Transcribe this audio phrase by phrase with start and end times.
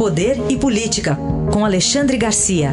[0.00, 1.14] Poder e Política,
[1.52, 2.70] com Alexandre Garcia.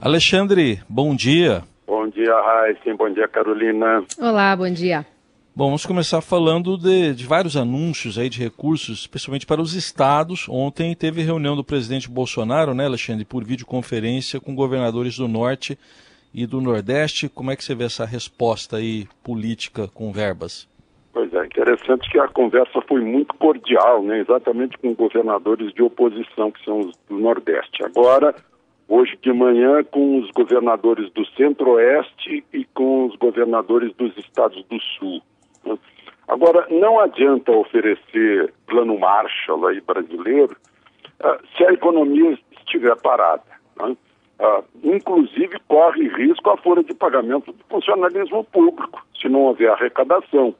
[0.00, 1.62] Alexandre, bom dia.
[1.86, 2.96] Bom dia, Raíssa.
[2.98, 4.02] Bom dia, Carolina.
[4.18, 5.06] Olá, bom dia.
[5.54, 10.48] Bom, vamos começar falando de, de, vários anúncios aí de recursos, especialmente para os estados.
[10.48, 15.78] Ontem teve reunião do presidente Bolsonaro, né, Alexandre, por videoconferência com governadores do Norte
[16.32, 17.28] e do Nordeste.
[17.28, 20.68] Como é que você vê essa resposta aí política com verbas?
[21.12, 26.50] Pois é, interessante que a conversa foi muito cordial, né, exatamente com governadores de oposição,
[26.50, 27.82] que são os do Nordeste.
[27.84, 28.34] Agora,
[28.88, 34.78] hoje de manhã, com os governadores do Centro-Oeste e com os governadores dos estados do
[34.98, 35.22] Sul.
[36.28, 40.56] Agora, não adianta oferecer plano Marshall aí brasileiro
[41.20, 43.44] uh, se a economia estiver parada.
[43.76, 43.96] Né?
[44.38, 50.54] Uh, inclusive, corre risco a folha de pagamento do funcionalismo público, se não houver arrecadação.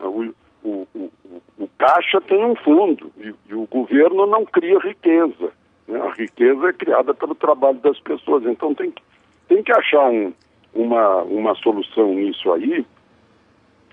[0.00, 1.10] Uh, o, o, o,
[1.58, 5.52] o, Caixa tem um fundo e, e o governo não cria riqueza.
[5.86, 6.00] Né?
[6.00, 8.44] A riqueza é criada pelo trabalho das pessoas.
[8.44, 9.02] Então, tem que,
[9.46, 10.32] tem que achar um,
[10.74, 12.86] uma, uma solução nisso aí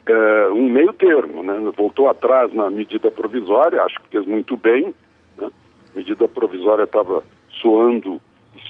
[0.07, 1.53] é, um meio termo, né?
[1.75, 4.93] Voltou atrás na medida provisória, acho que fez muito bem.
[5.37, 5.47] Né?
[5.47, 7.23] A medida provisória estava
[7.61, 8.21] soando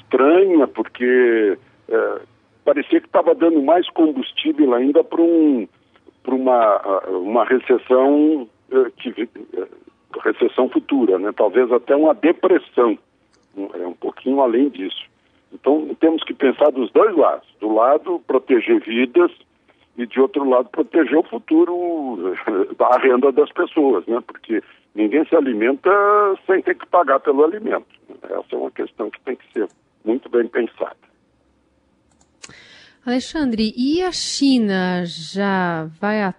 [0.06, 1.58] estranha, porque
[1.90, 2.22] é,
[2.64, 5.68] parecia que estava dando mais combustível ainda para um,
[6.28, 9.68] uma, uma recessão é, que, é,
[10.24, 11.32] recessão futura, né?
[11.36, 12.98] talvez até uma depressão,
[13.58, 15.06] é um pouquinho além disso.
[15.54, 19.32] Então temos que pensar dos dois lados, do lado proteger vidas
[19.98, 22.36] e de outro lado proteger o futuro
[22.78, 24.22] da renda das pessoas, né?
[24.26, 24.62] Porque
[24.94, 25.90] ninguém se alimenta
[26.46, 27.88] sem ter que pagar pelo alimento.
[28.24, 29.70] Essa é uma questão que tem que ser
[30.06, 30.96] muito bem pensada.
[33.06, 36.34] Alexandre, e a China já vai, a,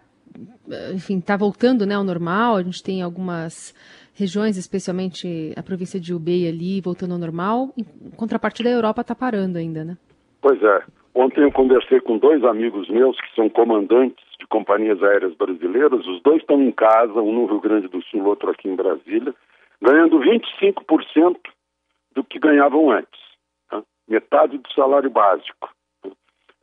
[0.92, 2.56] enfim, está voltando né, ao normal?
[2.56, 3.72] A gente tem algumas
[4.14, 7.72] regiões, especialmente a província de Hubei ali, voltando ao normal.
[7.78, 7.84] Em
[8.16, 9.96] contrapartida, a Europa está parando ainda, né?
[10.40, 10.82] Pois é.
[11.14, 16.06] Ontem eu conversei com dois amigos meus que são comandantes de companhias aéreas brasileiras.
[16.06, 19.34] Os dois estão em casa, um no Rio Grande do Sul, outro aqui em Brasília,
[19.80, 21.36] ganhando 25%
[22.14, 23.25] do que ganhavam antes?
[24.08, 25.70] Metade do salário básico.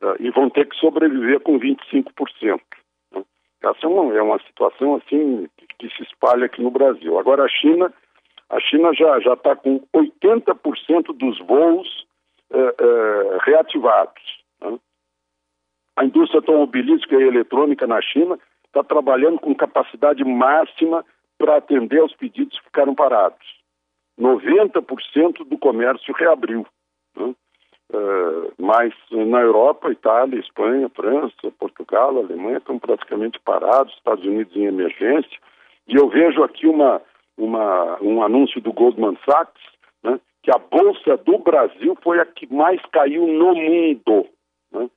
[0.00, 0.16] Tá?
[0.20, 2.60] E vão ter que sobreviver com 25%.
[3.10, 3.70] Tá?
[3.70, 7.18] Essa é uma, é uma situação assim que se espalha aqui no Brasil.
[7.18, 7.92] Agora a China,
[8.50, 12.06] a China já já está com 80% dos voos
[12.52, 14.22] eh, eh, reativados.
[15.96, 21.04] A indústria automobilística e eletrônica na China está trabalhando com capacidade máxima
[21.38, 23.46] para atender aos pedidos que ficaram parados.
[24.18, 26.66] 90% do comércio reabriu.
[27.16, 27.34] Né?
[27.92, 34.64] Uh, mas na Europa, Itália, Espanha, França, Portugal, Alemanha estão praticamente parados, Estados Unidos em
[34.64, 35.38] emergência.
[35.86, 37.00] E eu vejo aqui uma,
[37.36, 39.62] uma, um anúncio do Goldman Sachs,
[40.02, 44.26] né, que a Bolsa do Brasil foi a que mais caiu no mundo.
[44.72, 44.88] Né?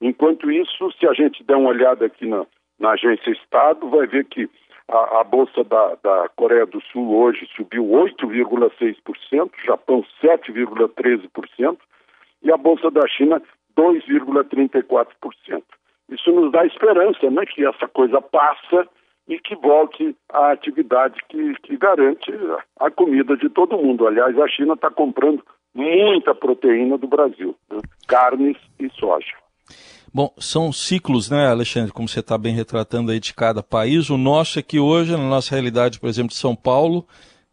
[0.00, 2.46] Enquanto isso, se a gente der uma olhada aqui na,
[2.78, 4.48] na agência Estado, vai ver que
[4.88, 11.76] a, a Bolsa da, da, Coreia do Sul hoje subiu 8,6%, Japão 7,13%
[12.42, 13.42] e a Bolsa da China
[13.76, 15.62] 2,34%.
[16.08, 18.88] Isso nos dá esperança, né, que essa coisa passa
[19.28, 22.32] e que volte à atividade que, que garante
[22.78, 24.06] a comida de todo mundo.
[24.06, 25.42] Aliás, a China está comprando
[25.74, 27.80] muita proteína do Brasil, né?
[28.06, 29.34] carnes e soja.
[30.14, 34.08] Bom, são ciclos, né, Alexandre, como você está bem retratando aí de cada país.
[34.08, 37.04] O nosso aqui hoje, na nossa realidade, por exemplo, de São Paulo,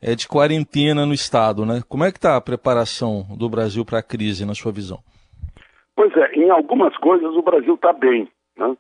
[0.02, 1.82] é de quarentena no estado, né?
[1.88, 5.00] Como é que está a preparação do Brasil para a crise, na sua visão?
[5.96, 8.28] Pois é, em algumas coisas o Brasil está bem,
[8.58, 8.76] né?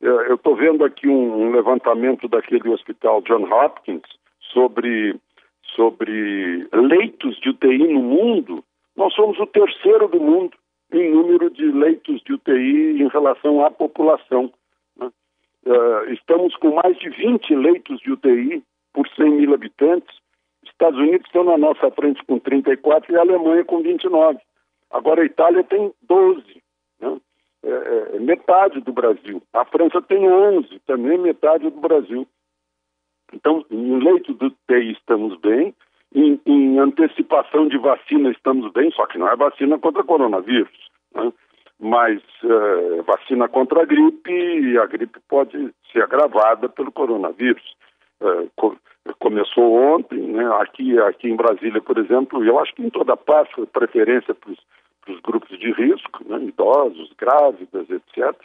[0.00, 4.02] Eu estou vendo aqui um, levantamento daquele hospital John Hopkins
[4.52, 5.16] sobre,
[5.74, 8.62] sobre leitos de UTI no mundo.
[8.96, 10.56] Nós somos o terceiro do mundo
[10.92, 14.52] em número de leitos de UTI em relação à população.
[14.96, 15.10] Né?
[15.66, 18.62] Uh, estamos com mais de 20 leitos de UTI
[18.92, 20.16] por 100 mil habitantes.
[20.64, 24.38] Estados Unidos estão na nossa frente com 34 e a Alemanha com 29.
[24.90, 26.42] Agora a Itália tem 12,
[27.00, 27.20] né?
[27.62, 29.42] é, é, metade do Brasil.
[29.52, 32.26] A França tem 11, também metade do Brasil.
[33.32, 35.74] Então, em leito do UTI estamos bem,
[36.14, 41.32] em, em, antecipação de vacina estamos bem, só que não é vacina contra coronavírus, né?
[41.78, 47.76] mas uh, vacina contra a gripe e a gripe pode ser agravada pelo coronavírus.
[48.20, 48.76] Uh, co
[49.20, 50.44] começou ontem, né?
[50.60, 54.52] aqui, aqui em Brasília, por exemplo, eu acho que em toda parte foi preferência para
[54.52, 56.38] os grupos de risco, né?
[56.44, 58.36] idosos, grávidas, etc.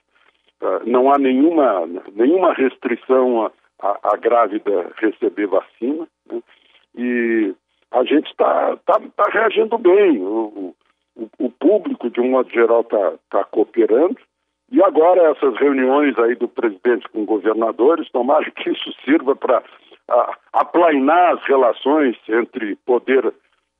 [0.61, 3.51] uh, não há nenhuma, nenhuma restrição a,
[3.81, 6.07] a, a grávida receber vacina.
[6.95, 7.53] E
[7.91, 10.21] a gente está tá, tá reagindo bem.
[10.21, 10.75] O,
[11.15, 14.17] o, o, público, de um modo geral, está tá cooperando.
[14.71, 19.61] E agora essas reuniões aí do presidente com governadores, tomara que isso sirva para
[20.51, 23.33] aplainar as relações entre poder,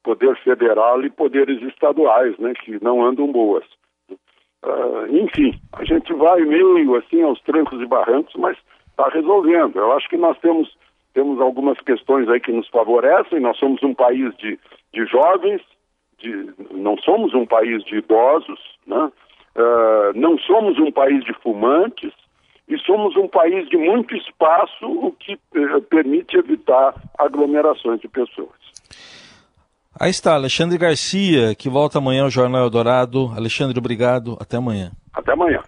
[0.03, 3.65] poder federal e poderes estaduais, né, que não andam boas.
[4.63, 8.57] Uh, enfim, a gente vai meio assim aos trancos e barrancos, mas
[8.91, 9.77] está resolvendo.
[9.77, 10.73] Eu acho que nós temos
[11.13, 13.39] temos algumas questões aí que nos favorecem.
[13.39, 14.59] Nós somos um país de,
[14.93, 15.61] de jovens,
[16.19, 19.11] de, não somos um país de idosos, né?
[19.55, 22.11] Uh, não somos um país de fumantes
[22.67, 28.63] e somos um país de muito espaço, o que uh, permite evitar aglomerações de pessoas.
[29.99, 33.31] Aí está, Alexandre Garcia, que volta amanhã ao Jornal Eldorado.
[33.37, 34.35] Alexandre, obrigado.
[34.41, 34.91] Até amanhã.
[35.13, 35.61] Até amanhã.